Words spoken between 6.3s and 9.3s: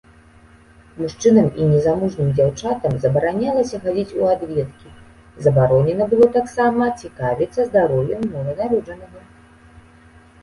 таксама цікавіцца здароўем нованароджанага.